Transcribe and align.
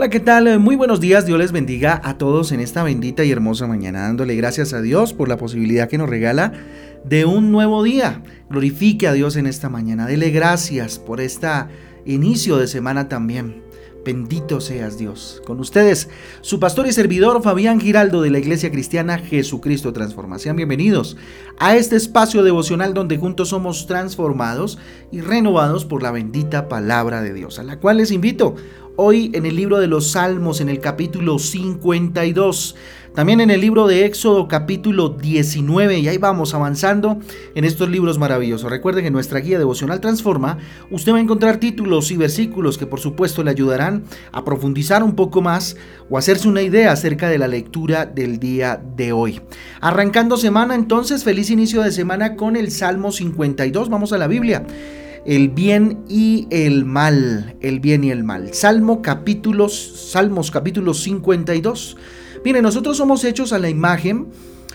Hola, 0.00 0.08
¿qué 0.08 0.20
tal? 0.20 0.58
Muy 0.60 0.76
buenos 0.76 0.98
días. 0.98 1.26
Dios 1.26 1.38
les 1.38 1.52
bendiga 1.52 2.00
a 2.02 2.16
todos 2.16 2.52
en 2.52 2.60
esta 2.60 2.82
bendita 2.82 3.22
y 3.22 3.32
hermosa 3.32 3.66
mañana, 3.66 4.00
dándole 4.00 4.34
gracias 4.34 4.72
a 4.72 4.80
Dios 4.80 5.12
por 5.12 5.28
la 5.28 5.36
posibilidad 5.36 5.90
que 5.90 5.98
nos 5.98 6.08
regala 6.08 6.54
de 7.04 7.26
un 7.26 7.52
nuevo 7.52 7.82
día. 7.82 8.22
Glorifique 8.48 9.06
a 9.08 9.12
Dios 9.12 9.36
en 9.36 9.44
esta 9.44 9.68
mañana. 9.68 10.06
Dele 10.06 10.30
gracias 10.30 10.98
por 10.98 11.20
este 11.20 11.48
inicio 12.06 12.56
de 12.56 12.66
semana 12.66 13.10
también. 13.10 13.62
Bendito 14.02 14.62
seas 14.62 14.96
Dios. 14.96 15.42
Con 15.44 15.60
ustedes, 15.60 16.08
su 16.40 16.58
pastor 16.58 16.86
y 16.86 16.92
servidor 16.92 17.42
Fabián 17.42 17.78
Giraldo 17.78 18.22
de 18.22 18.30
la 18.30 18.38
Iglesia 18.38 18.70
Cristiana 18.70 19.18
Jesucristo 19.18 19.92
Transformación. 19.92 20.56
Bienvenidos 20.56 21.18
a 21.58 21.76
este 21.76 21.96
espacio 21.96 22.42
devocional 22.42 22.94
donde 22.94 23.18
juntos 23.18 23.50
somos 23.50 23.86
transformados 23.86 24.78
y 25.12 25.20
renovados 25.20 25.84
por 25.84 26.02
la 26.02 26.12
bendita 26.12 26.66
palabra 26.70 27.20
de 27.20 27.34
Dios, 27.34 27.58
a 27.58 27.62
la 27.62 27.78
cual 27.78 27.98
les 27.98 28.10
invito 28.10 28.54
hoy 29.02 29.30
en 29.32 29.46
el 29.46 29.56
libro 29.56 29.80
de 29.80 29.86
los 29.86 30.10
Salmos, 30.10 30.60
en 30.60 30.68
el 30.68 30.78
capítulo 30.78 31.38
52. 31.38 32.76
También 33.14 33.40
en 33.40 33.50
el 33.50 33.62
libro 33.62 33.86
de 33.86 34.04
Éxodo 34.04 34.46
capítulo 34.46 35.08
19 35.08 35.98
y 36.00 36.06
ahí 36.06 36.18
vamos 36.18 36.52
avanzando 36.52 37.18
en 37.54 37.64
estos 37.64 37.88
libros 37.88 38.18
maravillosos. 38.18 38.70
Recuerden 38.70 39.02
que 39.02 39.10
nuestra 39.10 39.40
guía 39.40 39.58
devocional 39.58 40.02
Transforma 40.02 40.58
usted 40.90 41.14
va 41.14 41.16
a 41.16 41.22
encontrar 41.22 41.56
títulos 41.56 42.10
y 42.10 42.18
versículos 42.18 42.76
que 42.76 42.86
por 42.86 43.00
supuesto 43.00 43.42
le 43.42 43.50
ayudarán 43.50 44.04
a 44.32 44.44
profundizar 44.44 45.02
un 45.02 45.16
poco 45.16 45.40
más 45.40 45.78
o 46.10 46.18
hacerse 46.18 46.46
una 46.46 46.60
idea 46.60 46.92
acerca 46.92 47.30
de 47.30 47.38
la 47.38 47.48
lectura 47.48 48.04
del 48.04 48.38
día 48.38 48.80
de 48.96 49.12
hoy. 49.12 49.40
Arrancando 49.80 50.36
semana 50.36 50.74
entonces, 50.74 51.24
feliz 51.24 51.48
inicio 51.48 51.80
de 51.82 51.90
semana 51.90 52.36
con 52.36 52.54
el 52.54 52.70
Salmo 52.70 53.12
52. 53.12 53.88
Vamos 53.88 54.12
a 54.12 54.18
la 54.18 54.26
Biblia 54.26 54.66
el 55.24 55.48
bien 55.48 56.04
y 56.08 56.46
el 56.50 56.84
mal, 56.84 57.56
el 57.60 57.80
bien 57.80 58.04
y 58.04 58.10
el 58.10 58.24
mal. 58.24 58.54
Salmo 58.54 59.02
capítulos, 59.02 60.10
Salmos 60.10 60.50
capítulo 60.50 60.94
52. 60.94 61.96
Mire, 62.44 62.62
nosotros 62.62 62.96
somos 62.96 63.24
hechos 63.24 63.52
a 63.52 63.58
la 63.58 63.68
imagen 63.68 64.28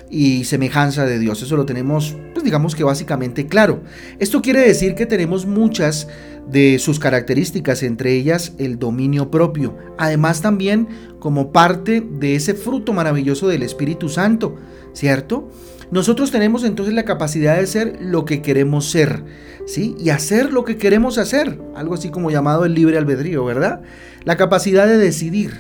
y 0.10 0.44
semejanza 0.44 1.06
de 1.06 1.20
Dios. 1.20 1.42
Eso 1.42 1.58
lo 1.58 1.66
tenemos, 1.66 2.16
pues 2.34 2.44
digamos 2.44 2.76
que 2.76 2.84
básicamente 2.84 3.48
claro. 3.48 3.82
Esto 4.20 4.42
quiere 4.42 4.62
decir 4.62 4.96
que 4.96 5.06
tenemos 5.06 5.46
muchas 5.46 6.08
de 6.48 6.78
sus 6.78 7.00
características, 7.00 7.82
entre 7.82 8.14
ellas 8.14 8.54
el 8.60 8.78
dominio 8.78 9.32
propio. 9.32 9.76
Además 9.98 10.42
también 10.42 10.88
como 11.20 11.52
parte 11.52 12.02
de 12.02 12.36
ese 12.36 12.54
fruto 12.54 12.94
maravilloso 12.94 13.48
del 13.48 13.64
Espíritu 13.64 14.10
Santo, 14.10 14.56
¿cierto? 14.94 15.50
Nosotros 15.92 16.32
tenemos 16.32 16.64
entonces 16.64 16.94
la 16.94 17.04
capacidad 17.04 17.58
de 17.58 17.68
ser 17.68 17.98
lo 18.02 18.26
que 18.26 18.42
queremos 18.42 18.90
ser, 18.90 19.24
¿sí? 19.66 19.96
Y 20.00 20.10
hacer 20.10 20.52
lo 20.52 20.66
que 20.66 20.78
queremos 20.78 21.18
hacer, 21.18 21.60
algo 21.76 21.94
así 21.94 22.10
como 22.10 22.32
llamado 22.32 22.66
el 22.66 22.74
libre 22.74 22.98
albedrío, 22.98 23.46
¿verdad? 23.46 23.82
La 24.24 24.36
capacidad 24.36 24.88
de 24.88 24.98
decidir. 24.98 25.52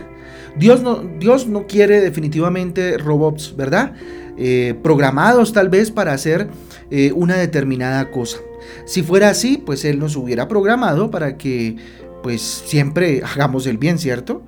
Dios 0.58 0.82
no, 0.82 1.04
Dios 1.20 1.48
no 1.48 1.67
quiere 1.67 2.02
definitivamente 2.02 2.98
robots, 2.98 3.56
¿verdad? 3.56 3.94
Eh, 4.38 4.76
programados 4.84 5.54
tal 5.54 5.70
vez 5.70 5.92
para 5.92 6.14
hacer 6.14 6.50
eh, 6.89 7.12
una 7.14 7.38
determinada 7.38 8.12
cosa. 8.12 8.38
Si 8.86 9.04
fuera 9.04 9.30
así, 9.30 9.58
pues 9.58 9.86
Él 9.86 10.00
nos 10.00 10.16
hubiera 10.16 10.48
programado 10.48 11.12
para 11.12 11.38
que 11.38 11.76
pues 12.23 12.42
siempre 12.42 13.22
hagamos 13.23 13.67
el 13.67 13.78
bien, 13.78 14.00
¿cierto? 14.00 14.42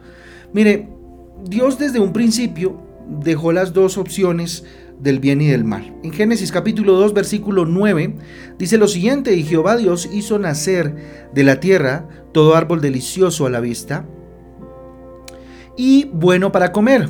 Mire, 0.52 0.90
Dios 1.46 1.78
desde 1.78 2.00
un 2.00 2.12
principio 2.14 2.82
dejó 3.08 3.52
las 3.52 3.74
dos 3.74 3.98
opciones 3.98 4.66
del 5.00 5.20
bien 5.20 5.42
y 5.42 5.48
del 5.48 5.64
mal. 5.64 5.96
En 6.04 6.12
Génesis 6.12 6.52
capítulo 6.52 6.94
2 6.94 7.14
versículo 7.14 7.66
9 7.66 8.16
dice 8.58 8.78
lo 8.78 8.88
siguiente, 8.88 9.36
y 9.36 9.44
Jehová 9.44 9.78
Dios 9.78 10.10
hizo 10.12 10.40
nacer 10.40 11.30
de 11.34 11.44
la 11.44 11.60
tierra 11.60 12.08
todo 12.32 12.56
árbol 12.56 12.82
delicioso 12.82 13.46
a 13.46 13.50
la 13.50 13.60
vista 13.60 14.06
y 15.76 16.06
bueno 16.14 16.52
para 16.52 16.72
comer. 16.72 17.10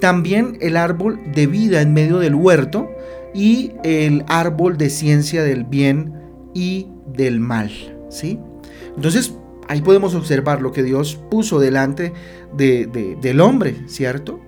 También 0.00 0.56
el 0.60 0.76
árbol 0.76 1.20
de 1.34 1.46
vida 1.46 1.82
en 1.82 1.92
medio 1.92 2.18
del 2.18 2.34
huerto 2.34 2.88
y 3.34 3.72
el 3.84 4.24
árbol 4.28 4.78
de 4.78 4.90
ciencia 4.90 5.42
del 5.42 5.64
bien 5.64 6.14
y 6.54 6.88
del 7.14 7.40
mal. 7.40 7.70
¿sí? 8.08 8.38
Entonces 8.96 9.34
ahí 9.68 9.82
podemos 9.82 10.14
observar 10.14 10.62
lo 10.62 10.72
que 10.72 10.82
Dios 10.82 11.18
puso 11.30 11.60
delante 11.60 12.12
del 12.56 13.40
hombre, 13.40 13.76
¿cierto? 13.86 14.40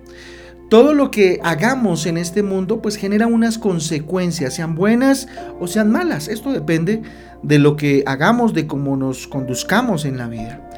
Todo 0.70 0.94
lo 0.94 1.10
que 1.10 1.40
hagamos 1.42 2.06
en 2.06 2.16
este 2.16 2.44
mundo 2.44 2.80
pues 2.80 2.94
genera 2.94 3.26
unas 3.26 3.58
consecuencias, 3.58 4.54
sean 4.54 4.76
buenas 4.76 5.26
o 5.58 5.66
sean 5.66 5.90
malas. 5.90 6.28
Esto 6.28 6.52
depende 6.52 7.02
de 7.42 7.58
lo 7.58 7.74
que 7.76 8.04
hagamos, 8.06 8.54
de 8.54 8.68
cómo 8.68 8.96
nos 8.96 9.26
conduzcamos 9.26 10.04
en 10.04 10.16
la 10.16 10.28
vida. 10.28 10.70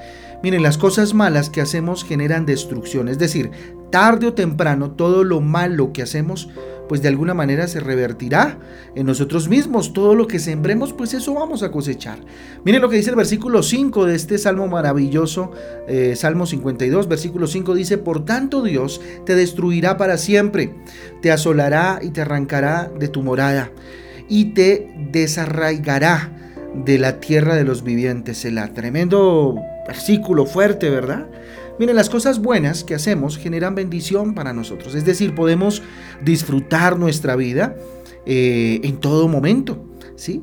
Miren, 0.42 0.62
las 0.62 0.78
cosas 0.78 1.12
malas 1.12 1.50
que 1.50 1.60
hacemos 1.60 2.04
generan 2.04 2.46
destrucción, 2.46 3.06
es 3.08 3.18
decir, 3.18 3.50
tarde 3.90 4.28
o 4.28 4.32
temprano 4.32 4.92
todo 4.92 5.24
lo 5.24 5.42
malo 5.42 5.92
que 5.92 6.00
hacemos 6.00 6.48
pues 6.92 7.00
de 7.00 7.08
alguna 7.08 7.32
manera 7.32 7.66
se 7.68 7.80
revertirá 7.80 8.58
en 8.94 9.06
nosotros 9.06 9.48
mismos. 9.48 9.94
Todo 9.94 10.14
lo 10.14 10.26
que 10.26 10.38
sembremos, 10.38 10.92
pues 10.92 11.14
eso 11.14 11.32
vamos 11.32 11.62
a 11.62 11.70
cosechar. 11.70 12.18
Miren 12.66 12.82
lo 12.82 12.90
que 12.90 12.98
dice 12.98 13.08
el 13.08 13.16
versículo 13.16 13.62
5 13.62 14.04
de 14.04 14.14
este 14.14 14.36
salmo 14.36 14.68
maravilloso, 14.68 15.52
eh, 15.88 16.12
Salmo 16.16 16.44
52, 16.44 17.08
versículo 17.08 17.46
5 17.46 17.74
dice, 17.74 17.96
por 17.96 18.26
tanto 18.26 18.60
Dios 18.62 19.00
te 19.24 19.34
destruirá 19.34 19.96
para 19.96 20.18
siempre, 20.18 20.74
te 21.22 21.32
asolará 21.32 21.98
y 22.02 22.10
te 22.10 22.20
arrancará 22.20 22.92
de 23.00 23.08
tu 23.08 23.22
morada 23.22 23.70
y 24.28 24.52
te 24.52 24.92
desarraigará 25.12 26.30
de 26.74 26.98
la 26.98 27.20
tierra 27.20 27.54
de 27.54 27.64
los 27.64 27.84
vivientes. 27.84 28.44
El 28.44 28.60
tremendo 28.74 29.56
versículo 29.86 30.44
fuerte, 30.44 30.90
¿verdad? 30.90 31.26
Miren, 31.82 31.96
las 31.96 32.10
cosas 32.10 32.40
buenas 32.40 32.84
que 32.84 32.94
hacemos 32.94 33.36
generan 33.36 33.74
bendición 33.74 34.34
para 34.34 34.52
nosotros. 34.52 34.94
Es 34.94 35.04
decir, 35.04 35.34
podemos 35.34 35.82
disfrutar 36.24 36.96
nuestra 36.96 37.34
vida 37.34 37.74
eh, 38.24 38.78
en 38.84 38.98
todo 38.98 39.26
momento. 39.26 39.84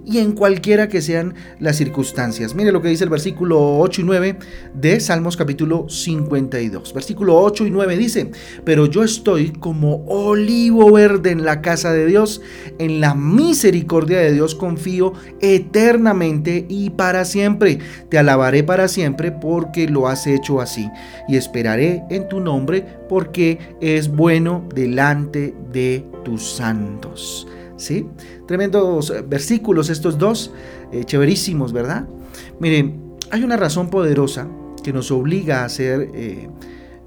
Y 0.05 0.17
en 0.17 0.33
cualquiera 0.33 0.89
que 0.89 1.01
sean 1.01 1.35
las 1.59 1.77
circunstancias. 1.77 2.55
Mire 2.55 2.71
lo 2.71 2.81
que 2.81 2.89
dice 2.89 3.03
el 3.03 3.09
versículo 3.09 3.79
8 3.79 4.01
y 4.01 4.03
9 4.03 4.39
de 4.73 4.99
Salmos 4.99 5.37
capítulo 5.37 5.87
52. 5.87 6.93
Versículo 6.93 7.39
8 7.39 7.67
y 7.67 7.71
9 7.71 7.97
dice, 7.97 8.31
pero 8.65 8.87
yo 8.87 9.03
estoy 9.03 9.51
como 9.51 10.03
olivo 10.05 10.91
verde 10.91 11.31
en 11.31 11.45
la 11.45 11.61
casa 11.61 11.93
de 11.93 12.05
Dios, 12.07 12.41
en 12.77 12.99
la 12.99 13.15
misericordia 13.15 14.19
de 14.19 14.33
Dios 14.33 14.55
confío 14.55 15.13
eternamente 15.39 16.65
y 16.67 16.89
para 16.89 17.23
siempre. 17.25 17.79
Te 18.09 18.17
alabaré 18.17 18.63
para 18.63 18.87
siempre 18.87 19.31
porque 19.31 19.87
lo 19.87 20.07
has 20.07 20.27
hecho 20.27 20.61
así 20.61 20.89
y 21.27 21.37
esperaré 21.37 22.03
en 22.09 22.27
tu 22.27 22.39
nombre 22.39 22.85
porque 23.07 23.75
es 23.81 24.09
bueno 24.09 24.67
delante 24.73 25.53
de 25.71 26.05
tus 26.23 26.43
santos. 26.51 27.47
¿Sí? 27.79 28.05
Tremendos 28.45 29.13
versículos 29.27 29.89
estos 29.89 30.17
dos, 30.17 30.51
eh, 30.91 31.03
chéverísimos, 31.05 31.73
¿verdad? 31.73 32.07
Miren, 32.59 33.15
hay 33.31 33.43
una 33.43 33.57
razón 33.57 33.89
poderosa 33.89 34.47
que 34.83 34.93
nos 34.93 35.11
obliga 35.11 35.61
a 35.61 35.65
hacer 35.65 36.11
eh, 36.13 36.49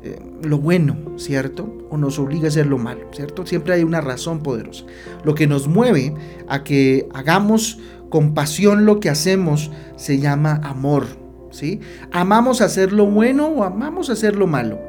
eh, 0.02 0.18
lo 0.42 0.58
bueno, 0.58 0.96
¿cierto? 1.16 1.86
O 1.90 1.96
nos 1.96 2.18
obliga 2.18 2.46
a 2.46 2.48
hacer 2.48 2.66
lo 2.66 2.78
malo, 2.78 3.06
¿cierto? 3.12 3.46
Siempre 3.46 3.74
hay 3.74 3.84
una 3.84 4.00
razón 4.00 4.42
poderosa. 4.42 4.84
Lo 5.24 5.34
que 5.34 5.46
nos 5.46 5.68
mueve 5.68 6.14
a 6.48 6.64
que 6.64 7.08
hagamos 7.14 7.78
con 8.08 8.34
pasión 8.34 8.84
lo 8.84 8.98
que 8.98 9.10
hacemos 9.10 9.70
se 9.96 10.18
llama 10.18 10.60
amor, 10.64 11.06
¿sí? 11.50 11.80
Amamos 12.12 12.60
hacer 12.60 12.92
lo 12.92 13.06
bueno 13.06 13.46
o 13.46 13.64
amamos 13.64 14.10
hacer 14.10 14.36
lo 14.36 14.46
malo. 14.46 14.80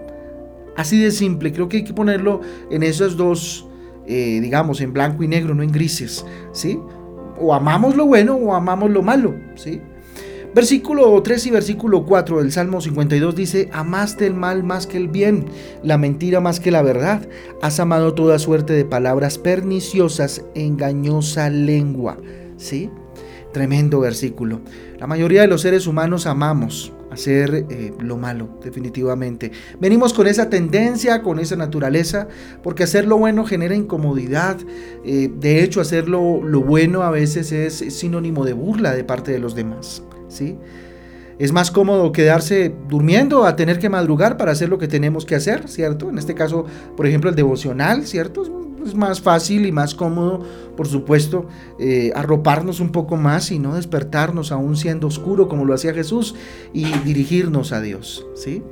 Así 0.75 0.99
de 0.99 1.11
simple, 1.11 1.53
creo 1.53 1.69
que 1.69 1.77
hay 1.77 1.83
que 1.83 1.93
ponerlo 1.93 2.41
en 2.72 2.83
esos 2.83 3.16
dos 3.16 3.67
eh, 4.08 4.40
digamos, 4.41 4.81
en 4.81 4.94
blanco 4.94 5.24
y 5.24 5.28
negro, 5.28 5.56
no 5.56 5.64
en 5.64 5.72
grises, 5.72 6.25
¿sí? 6.52 6.80
O 7.40 7.53
amamos 7.53 7.96
lo 7.96 8.06
bueno 8.06 8.36
o 8.36 8.53
amamos 8.53 8.91
lo 8.91 9.02
malo, 9.02 9.35
¿sí? 9.55 9.82
Versículo 10.55 11.20
3 11.23 11.47
y 11.47 11.52
versículo 11.52 12.05
4 12.05 12.38
del 12.38 12.52
Salmo 12.52 12.79
52 12.79 13.35
dice, 13.35 13.70
amaste 13.73 14.28
el 14.28 14.35
mal 14.35 14.64
más 14.64 14.85
que 14.85 14.97
el 14.97 15.08
bien, 15.08 15.46
la 15.82 15.97
mentira 15.97 16.41
más 16.41 16.59
que 16.59 16.70
la 16.70 16.84
verdad, 16.84 17.28
has 17.64 17.79
amado 17.79 18.14
toda 18.14 18.38
suerte 18.38 18.73
de 18.73 18.85
palabras 18.85 19.40
perniciosas, 19.40 20.46
engañosa 20.53 21.49
lengua, 21.49 22.20
¿sí? 22.58 22.91
Tremendo 23.52 23.99
versículo. 23.99 24.61
La 24.99 25.08
mayoría 25.08 25.41
de 25.41 25.47
los 25.47 25.61
seres 25.61 25.88
humanos 25.88 26.28
amamos, 26.28 26.94
hacer 27.13 27.65
eh, 27.69 27.93
lo 27.99 28.17
malo, 28.17 28.49
definitivamente. 28.63 29.51
Venimos 29.79 30.13
con 30.13 30.27
esa 30.27 30.49
tendencia, 30.49 31.21
con 31.21 31.39
esa 31.39 31.55
naturaleza, 31.55 32.27
porque 32.61 32.83
hacer 32.83 33.07
lo 33.07 33.17
bueno 33.17 33.45
genera 33.45 33.75
incomodidad. 33.75 34.57
Eh, 35.05 35.31
de 35.39 35.63
hecho, 35.63 35.81
hacer 35.81 36.07
lo, 36.09 36.41
bueno 36.61 37.03
a 37.03 37.11
veces 37.11 37.51
es, 37.51 37.75
sinónimo 37.93 38.45
de 38.45 38.53
burla 38.53 38.93
de 38.93 39.03
parte 39.03 39.31
de 39.31 39.39
los 39.39 39.55
demás. 39.55 40.03
¿sí? 40.27 40.57
Es 41.39 41.51
más 41.51 41.71
cómodo 41.71 42.11
quedarse 42.11 42.73
durmiendo 42.87 43.45
a 43.45 43.55
tener 43.55 43.79
que 43.79 43.89
madrugar 43.89 44.37
para 44.37 44.51
hacer 44.51 44.69
lo 44.69 44.77
que 44.77 44.87
tenemos 44.87 45.25
que 45.25 45.35
hacer, 45.35 45.67
¿cierto? 45.67 46.09
En 46.09 46.17
este 46.17 46.35
caso, 46.35 46.65
por 46.95 47.07
ejemplo, 47.07 47.29
el 47.29 47.35
devocional, 47.35 48.05
¿cierto? 48.05 48.62
Es 48.85 48.96
más 48.96 49.22
fácil 49.22 49.66
y 49.66 49.72
más 49.72 49.96
cómodo, 49.96 50.41
por 50.76 50.88
supuesto, 50.88 51.47
eh, 51.80 52.12
arroparnos 52.16 52.80
un 52.80 52.91
poco 52.91 53.18
más 53.18 53.52
y 53.52 53.59
no 53.59 53.76
despertarnos 53.76 54.52
aún 54.52 54.76
siendo 54.76 55.08
oscuro 55.08 55.47
como 55.47 55.66
lo 55.66 55.74
hacía 55.74 55.94
Jesús 55.94 56.35
y 56.74 56.85
dirigirnos 57.00 57.72
a 57.72 57.82
Dios, 57.82 58.26
¿sí? 58.35 58.64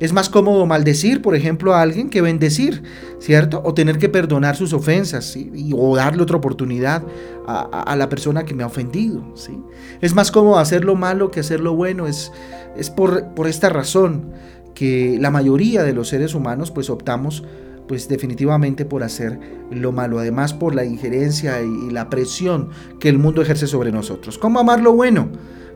Es 0.00 0.12
más 0.12 0.28
cómodo 0.28 0.64
maldecir, 0.66 1.22
por 1.22 1.34
ejemplo, 1.34 1.74
a 1.74 1.82
alguien 1.82 2.08
que 2.08 2.22
bendecir, 2.22 2.82
¿cierto? 3.18 3.60
O 3.64 3.74
tener 3.74 3.98
que 3.98 4.08
perdonar 4.08 4.56
sus 4.56 4.72
ofensas, 4.72 5.24
¿sí? 5.24 5.50
Y, 5.54 5.72
o 5.76 5.96
darle 5.96 6.22
otra 6.22 6.36
oportunidad 6.36 7.02
a, 7.46 7.96
la 7.96 8.08
persona 8.08 8.44
que 8.44 8.54
me 8.54 8.62
ha 8.62 8.66
ofendido, 8.66 9.22
¿sí? 9.34 9.58
Es 10.00 10.14
más 10.14 10.30
cómodo 10.30 10.58
hacer 10.58 10.84
lo 10.84 10.94
malo 10.94 11.30
que 11.30 11.40
hacer 11.40 11.60
lo 11.60 11.74
bueno, 11.74 12.06
es, 12.06 12.30
es 12.76 12.90
por, 12.90 13.34
por 13.34 13.48
esta 13.48 13.68
razón 13.70 14.32
que 14.74 15.18
la 15.20 15.30
mayoría 15.30 15.82
de 15.82 15.92
los 15.92 16.08
seres 16.08 16.34
humanos 16.34 16.70
pues 16.70 16.88
optamos 16.88 17.42
pues 17.88 18.08
definitivamente 18.08 18.84
por 18.84 19.02
hacer 19.02 19.40
lo 19.70 19.90
malo, 19.90 20.18
además 20.18 20.54
por 20.54 20.74
la 20.74 20.84
injerencia 20.84 21.60
y 21.62 21.90
la 21.90 22.08
presión 22.10 22.68
que 23.00 23.08
el 23.08 23.18
mundo 23.18 23.42
ejerce 23.42 23.66
sobre 23.66 23.90
nosotros. 23.90 24.38
¿Cómo 24.38 24.60
amar 24.60 24.80
lo 24.80 24.92
bueno? 24.92 25.30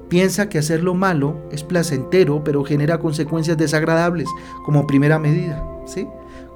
Piensa 0.08 0.48
que 0.48 0.58
hacer 0.58 0.82
lo 0.82 0.94
malo 0.94 1.48
es 1.50 1.64
placentero, 1.64 2.44
pero 2.44 2.62
genera 2.64 2.98
consecuencias 2.98 3.56
desagradables 3.56 4.28
como 4.64 4.86
primera 4.86 5.18
medida, 5.18 5.66
¿sí? 5.86 6.06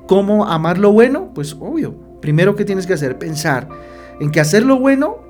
¿Cómo 0.06 0.46
amar 0.46 0.78
lo 0.78 0.92
bueno? 0.92 1.32
Pues 1.34 1.56
obvio, 1.58 1.94
primero 2.20 2.54
que 2.54 2.64
tienes 2.64 2.86
que 2.86 2.92
hacer, 2.92 3.18
pensar 3.18 3.68
en 4.20 4.30
que 4.30 4.40
hacer 4.40 4.64
lo 4.64 4.78
bueno 4.78 5.25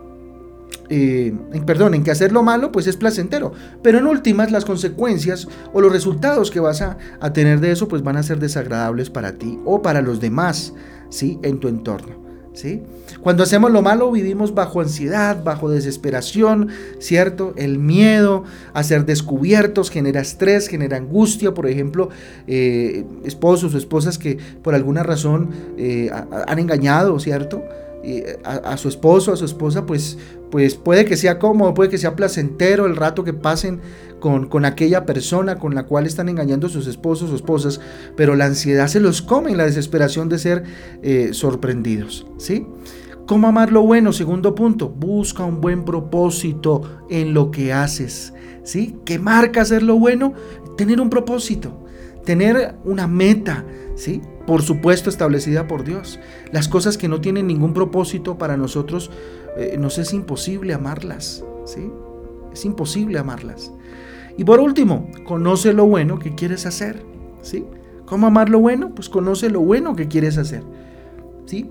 eh, 0.89 1.35
perdón, 1.65 1.95
en 1.95 2.05
que 2.05 2.11
hacer 2.11 2.33
lo 2.33 2.43
malo 2.43 2.73
pues 2.73 2.87
es 2.87 2.97
placentero, 2.97 3.53
pero 3.83 3.99
en 3.99 4.07
últimas 4.07 4.51
las 4.53 4.65
consecuencias 4.65 5.49
o 5.73 5.81
los 5.81 5.93
resultados 5.93 6.51
que 6.51 6.61
vas 6.61 6.83
a, 6.83 6.97
tener 7.33 7.61
de 7.61 7.73
eso 7.73 7.89
pues 7.89 8.03
van 8.03 8.17
a 8.17 8.23
ser 8.23 8.39
desagradables 8.39 9.11
para 9.11 9.33
ti 9.33 9.59
o 9.65 9.83
para 9.83 10.01
los 10.01 10.21
demás, 10.21 10.73
¿sí? 11.11 11.39
En 11.43 11.59
tu 11.59 11.69
entorno. 11.69 12.25
¿Sí? 12.55 12.83
Cuando 13.21 13.43
hacemos 13.43 13.71
lo 13.71 13.83
malo 13.83 14.11
vivimos 14.11 14.55
bajo 14.55 14.81
ansiedad, 14.81 15.45
bajo 15.45 15.69
desesperación, 15.69 16.71
¿cierto? 17.01 17.53
El 17.59 17.79
miedo 17.79 18.45
a 18.73 18.83
ser 18.83 19.05
descubiertos 19.05 19.91
genera 19.91 20.23
estrés, 20.23 20.67
genera 20.67 20.97
angustia, 20.97 21.53
por 21.53 21.67
ejemplo, 21.67 22.09
eh, 22.47 23.05
esposos 23.25 23.75
o 23.75 23.79
esposas 23.79 24.17
que 24.17 24.39
por 24.63 24.75
alguna 24.75 25.03
razón 25.03 25.51
eh, 25.77 26.11
han 26.47 26.59
engañado, 26.59 27.21
¿cierto? 27.21 27.63
A, 28.45 28.77
su 28.77 28.89
esposo, 28.89 29.33
a 29.33 29.37
su 29.37 29.45
esposa, 29.45 29.87
pues, 29.87 30.19
pues 30.51 30.75
puede 30.75 31.05
que 31.05 31.17
sea 31.17 31.39
cómodo, 31.39 31.75
puede 31.75 31.91
que 31.91 31.99
sea 31.99 32.15
placentero 32.15 32.87
el 32.87 32.97
rato 32.97 33.25
que 33.25 33.33
pasen 33.33 33.81
con, 34.21 34.49
con 34.49 34.65
aquella 34.65 35.05
persona 35.05 35.57
con 35.57 35.75
la 35.75 35.85
cual 35.87 36.07
están 36.07 36.29
engañando 36.29 36.69
a 36.69 36.71
sus 36.71 36.87
esposos 36.87 37.31
o 37.31 37.37
esposas, 37.37 37.81
pero 38.17 38.37
la 38.37 38.47
ansiedad 38.47 38.87
se 38.87 39.01
los 39.01 39.23
come 39.23 39.51
en 39.51 39.57
la 39.57 39.65
desesperación 39.65 40.29
de 40.29 40.39
ser 40.39 40.65
eh, 41.03 41.31
sorprendidos, 41.33 42.27
¿sí? 42.39 42.67
¿Cómo 43.27 43.49
amar 43.49 43.73
lo 43.73 43.83
bueno? 43.83 44.13
Segundo 44.13 44.55
punto, 44.55 44.89
busca 44.89 45.45
un 45.45 45.61
buen 45.61 45.85
propósito 45.85 46.83
en 47.11 47.35
lo 47.35 47.51
que 47.51 47.73
haces, 47.73 48.33
¿sí? 48.63 48.97
¿Qué 49.05 49.19
marca 49.19 49.63
hacer 49.63 49.83
lo 49.83 49.99
bueno? 49.99 50.33
Tener 50.77 51.01
un 51.01 51.11
propósito, 51.11 51.85
tener 52.25 52.77
una 52.85 53.09
meta, 53.09 53.65
¿sí? 53.97 54.23
Por 54.47 54.63
supuesto 54.63 55.11
establecida 55.11 55.67
por 55.67 55.85
Dios. 55.85 56.21
Las 56.53 56.69
cosas 56.69 56.97
que 56.97 57.09
no 57.09 57.21
tienen 57.21 57.47
ningún 57.47 57.75
propósito 57.75 58.39
para 58.39 58.57
nosotros, 58.57 59.11
eh, 59.57 59.77
nos 59.79 59.99
es 59.99 60.13
imposible 60.13 60.75
amarlas, 60.75 61.45
¿sí? 61.65 61.91
Es 62.53 62.65
imposible 62.65 63.19
amarlas. 63.19 63.73
Y 64.37 64.45
por 64.45 64.61
último, 64.61 65.11
conoce 65.25 65.73
lo 65.73 65.87
bueno 65.87 66.19
que 66.19 66.35
quieres 66.35 66.67
hacer, 66.67 67.03
¿sí? 67.43 67.65
¿Cómo 68.05 68.27
amar 68.27 68.49
lo 68.49 68.61
bueno? 68.61 68.95
Pues 68.95 69.09
conoce 69.09 69.51
lo 69.51 69.61
bueno 69.61 69.97
que 69.97 70.09
quieres 70.09 70.39
hacer. 70.39 70.63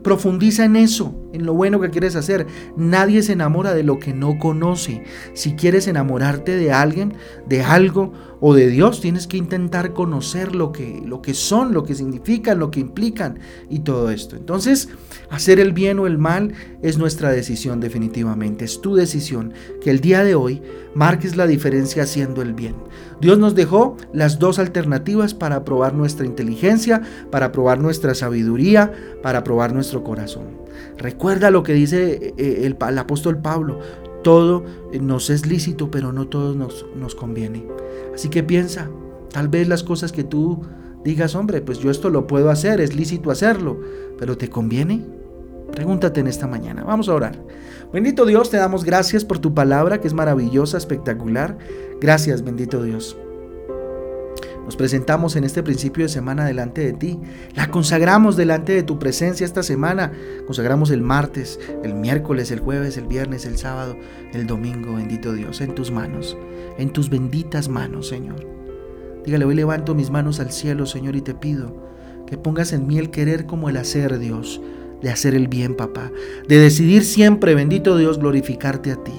Profundiza 0.04 0.64
en 0.64 0.78
eso, 0.78 1.14
en 1.34 1.46
lo 1.46 1.54
bueno 1.54 1.82
que 1.82 1.90
quieres 1.90 2.16
hacer. 2.16 2.48
Nadie 2.78 3.22
se 3.22 3.34
enamora 3.34 3.74
de 3.74 3.84
lo 3.84 4.00
que 4.00 4.14
no 4.14 4.40
conoce. 4.40 5.04
Si 5.34 5.54
quieres 5.54 5.88
enamorarte 5.88 6.56
de 6.56 6.72
alguien, 6.72 7.14
de 7.48 7.62
algo 7.62 8.14
o 8.40 8.54
de 8.54 8.70
Dios, 8.70 9.02
tienes 9.02 9.28
que 9.28 9.38
intentar 9.38 9.94
conocer 9.94 10.56
lo 10.56 10.72
que, 10.72 11.02
lo 11.06 11.22
que 11.22 11.34
son, 11.34 11.74
lo 11.74 11.84
que 11.84 11.96
significan, 11.96 12.60
lo 12.60 12.72
que 12.72 12.80
implican 12.80 13.40
y 13.70 13.80
todo 13.80 14.12
esto. 14.12 14.36
Entonces, 14.36 14.90
hacer 15.30 15.60
el 15.60 15.74
bien 15.74 16.00
o 16.00 16.08
el 16.08 16.18
mal 16.18 16.54
es 16.82 16.98
nuestra 16.98 17.32
decisión 17.32 17.80
definitivamente. 17.80 18.66
Es 18.66 18.82
tu 18.82 18.96
decisión 18.96 19.54
que 19.82 19.90
el 19.90 20.00
día 20.00 20.24
de 20.24 20.36
hoy 20.36 20.62
marques 20.94 21.36
la 21.36 21.48
diferencia 21.48 22.04
haciendo 22.04 22.42
el 22.42 22.54
bien. 22.54 22.76
Dios 23.20 23.38
nos 23.38 23.56
dejó 23.56 23.98
las 24.14 24.40
dos 24.40 24.60
alternativas 24.60 25.34
para 25.34 25.64
probar 25.66 25.94
nuestra 25.94 26.26
inteligencia, 26.26 27.02
para 27.32 27.52
probar 27.52 27.80
nuestra 27.80 28.14
sabiduría, 28.16 28.92
para 29.22 29.44
probar 29.44 29.65
nuestro 29.74 30.04
corazón. 30.04 30.44
Recuerda 30.98 31.52
lo 31.52 31.64
que 31.64 31.74
dice 31.74 32.34
eh, 32.38 32.66
el, 32.66 32.78
apóstol 32.98 33.40
Pablo. 33.42 33.80
Todo 34.24 34.66
nos 35.00 35.30
es 35.30 35.46
lícito, 35.46 35.92
pero 35.92 36.12
no 36.12 36.28
todo 36.28 36.56
nos, 36.56 36.86
nos 36.96 37.16
conviene. 37.16 37.66
Así 38.14 38.30
que 38.30 38.44
piensa, 38.44 38.90
tal 39.32 39.50
vez 39.50 39.68
las 39.68 39.84
cosas 39.84 40.12
que 40.12 40.24
tú 40.24 40.62
digas, 41.04 41.36
hombre, 41.36 41.62
pues 41.62 41.80
yo 41.80 41.92
esto 41.92 42.10
lo 42.10 42.26
puedo 42.26 42.50
hacer, 42.50 42.82
es 42.82 42.96
lícito 42.96 43.30
hacerlo, 43.30 43.80
pero 44.18 44.38
¿te 44.38 44.50
conviene? 44.50 45.06
Pregúntate 45.72 46.22
en 46.22 46.28
esta 46.28 46.48
mañana. 46.48 46.84
Vamos 46.84 47.10
a 47.10 47.14
orar. 47.14 47.40
Bendito 47.94 48.26
Dios, 48.26 48.50
te 48.50 48.58
damos 48.58 48.84
gracias 48.84 49.24
por 49.26 49.40
tu 49.40 49.54
palabra 49.54 50.02
que 50.02 50.08
es 50.08 50.14
maravillosa, 50.14 50.78
espectacular. 50.78 51.58
Gracias, 52.02 52.44
bendito 52.44 52.82
Dios. 52.82 53.18
Nos 54.66 54.76
presentamos 54.76 55.36
en 55.36 55.44
este 55.44 55.62
principio 55.62 56.06
de 56.06 56.10
semana 56.10 56.44
delante 56.44 56.84
de 56.84 56.94
ti. 56.94 57.20
La 57.54 57.70
consagramos 57.70 58.36
delante 58.36 58.74
de 58.74 58.82
tu 58.82 58.98
presencia 58.98 59.46
esta 59.46 59.62
semana. 59.62 60.12
Consagramos 60.48 60.90
el 60.90 61.02
martes, 61.02 61.60
el 61.84 61.94
miércoles, 61.94 62.50
el 62.50 62.60
jueves, 62.60 62.98
el 62.98 63.06
viernes, 63.06 63.46
el 63.46 63.60
sábado, 63.60 63.96
el 64.34 64.48
domingo. 64.48 64.96
Bendito 64.96 65.34
Dios, 65.34 65.62
en 65.62 65.76
tus 65.76 65.92
manos, 65.92 66.36
en 66.80 66.92
tus 66.92 67.12
benditas 67.12 67.70
manos, 67.70 68.08
Señor. 68.08 68.44
Dígale, 69.24 69.46
hoy 69.46 69.56
levanto 69.56 69.94
mis 69.94 70.10
manos 70.10 70.40
al 70.40 70.52
cielo, 70.52 70.88
Señor, 70.88 71.16
y 71.16 71.22
te 71.22 71.36
pido 71.36 71.86
que 72.26 72.38
pongas 72.38 72.74
en 72.74 72.88
mí 72.88 72.98
el 72.98 73.12
querer 73.12 73.46
como 73.46 73.70
el 73.70 73.78
hacer, 73.78 74.18
Dios, 74.18 74.62
de 75.02 75.12
hacer 75.12 75.36
el 75.36 75.48
bien, 75.48 75.76
papá, 75.76 76.12
de 76.48 76.58
decidir 76.58 77.04
siempre, 77.04 77.54
bendito 77.54 77.98
Dios, 77.98 78.18
glorificarte 78.18 78.92
a 78.92 78.96
ti, 78.96 79.14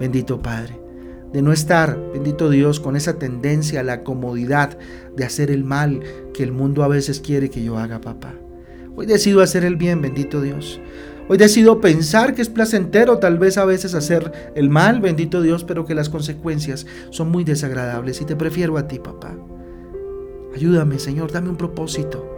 bendito 0.00 0.40
Padre 0.40 0.89
de 1.32 1.42
no 1.42 1.52
estar, 1.52 1.98
bendito 2.12 2.50
Dios, 2.50 2.80
con 2.80 2.96
esa 2.96 3.18
tendencia 3.18 3.80
a 3.80 3.84
la 3.84 4.02
comodidad 4.02 4.76
de 5.16 5.24
hacer 5.24 5.50
el 5.50 5.64
mal 5.64 6.00
que 6.34 6.42
el 6.42 6.52
mundo 6.52 6.82
a 6.82 6.88
veces 6.88 7.20
quiere 7.20 7.50
que 7.50 7.62
yo 7.62 7.78
haga, 7.78 8.00
papá. 8.00 8.34
Hoy 8.96 9.06
decido 9.06 9.40
hacer 9.40 9.64
el 9.64 9.76
bien, 9.76 10.02
bendito 10.02 10.40
Dios. 10.40 10.80
Hoy 11.28 11.38
decido 11.38 11.80
pensar 11.80 12.34
que 12.34 12.42
es 12.42 12.48
placentero 12.48 13.18
tal 13.18 13.38
vez 13.38 13.56
a 13.56 13.64
veces 13.64 13.94
hacer 13.94 14.52
el 14.56 14.68
mal, 14.68 15.00
bendito 15.00 15.42
Dios, 15.42 15.62
pero 15.62 15.86
que 15.86 15.94
las 15.94 16.08
consecuencias 16.08 16.86
son 17.10 17.30
muy 17.30 17.44
desagradables 17.44 18.20
y 18.20 18.24
te 18.24 18.34
prefiero 18.34 18.76
a 18.76 18.88
ti, 18.88 18.98
papá. 18.98 19.36
Ayúdame, 20.54 20.98
Señor, 20.98 21.30
dame 21.30 21.48
un 21.48 21.56
propósito. 21.56 22.28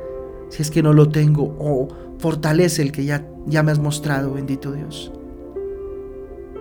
Si 0.51 0.61
es 0.61 0.71
que 0.71 0.83
no 0.83 0.93
lo 0.93 1.09
tengo, 1.09 1.57
o 1.59 1.89
fortalece 2.19 2.83
el 2.83 2.93
que 2.93 3.07
ya, 3.07 3.27
ya 3.47 3.63
me 3.63 3.73
has 3.73 3.79
mostrado, 3.79 4.35
bendito 4.35 4.73
Dios. 4.73 5.11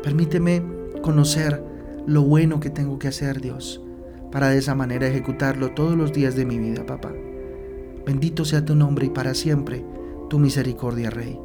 Permíteme 0.01 0.63
conocer 1.01 1.61
lo 2.07 2.23
bueno 2.23 2.59
que 2.59 2.69
tengo 2.69 2.99
que 2.99 3.07
hacer, 3.07 3.41
Dios, 3.41 3.81
para 4.31 4.49
de 4.49 4.57
esa 4.57 4.75
manera 4.75 5.07
ejecutarlo 5.07 5.71
todos 5.71 5.95
los 5.95 6.13
días 6.13 6.35
de 6.35 6.45
mi 6.45 6.57
vida, 6.57 6.85
papá. 6.85 7.11
Bendito 8.05 8.45
sea 8.45 8.65
tu 8.65 8.75
nombre 8.75 9.05
y 9.07 9.09
para 9.09 9.33
siempre 9.33 9.85
tu 10.29 10.39
misericordia, 10.39 11.09
Rey. 11.09 11.39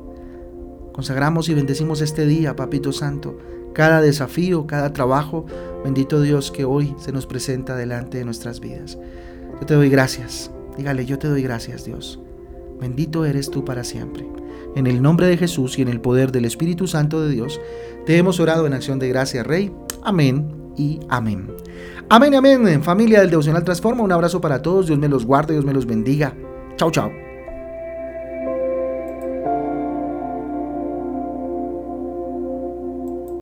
Consagramos 0.93 1.49
y 1.49 1.55
bendecimos 1.55 2.01
este 2.01 2.27
día, 2.27 2.57
Papito 2.57 2.93
Santo, 2.93 3.37
cada 3.75 4.01
desafío, 4.01 4.67
cada 4.67 4.95
trabajo, 4.95 5.45
bendito 5.85 6.23
Dios 6.23 6.51
que 6.51 6.65
hoy 6.65 6.95
se 6.99 7.13
nos 7.13 7.27
presenta 7.27 7.77
delante 7.77 8.19
de 8.19 8.25
nuestras 8.25 8.61
vidas. 8.61 8.97
Yo 9.61 9.67
te 9.67 9.75
doy 9.75 9.91
gracias. 9.91 10.51
Dígale, 10.79 11.05
yo 11.05 11.19
te 11.19 11.29
doy 11.29 11.43
gracias, 11.43 11.85
Dios. 11.85 12.19
Bendito 12.81 13.25
eres 13.25 13.51
tú 13.51 13.65
para 13.65 13.85
siempre. 13.85 14.27
En 14.75 14.87
el 14.87 15.03
nombre 15.03 15.27
de 15.27 15.37
Jesús 15.37 15.79
y 15.79 15.83
en 15.83 15.89
el 15.89 16.01
poder 16.01 16.33
del 16.33 16.45
Espíritu 16.45 16.87
Santo 16.87 17.21
de 17.21 17.31
Dios, 17.31 17.61
te 18.05 18.17
hemos 18.17 18.41
orado 18.41 18.67
en 18.67 18.75
acción 18.75 18.99
de 18.99 19.09
gracia, 19.09 19.43
Rey. 19.43 19.73
Amén 20.07 20.73
y 20.77 21.01
amén. 21.09 21.51
Amén 22.09 22.37
amén, 22.37 22.81
familia 22.81 23.21
del 23.21 23.31
Devocional 23.31 23.65
Transforma. 23.65 24.05
Un 24.05 24.13
abrazo 24.13 24.41
para 24.41 24.63
todos. 24.63 24.87
Dios 24.87 25.01
me 25.01 25.09
los 25.09 25.27
guarde, 25.27 25.55
Dios 25.55 25.65
me 25.65 25.73
los 25.73 25.85
bendiga. 25.85 26.33
Chao, 26.77 26.93
chao. 26.93 27.26